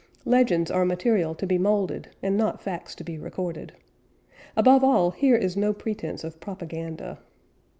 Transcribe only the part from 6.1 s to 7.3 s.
of propaganda.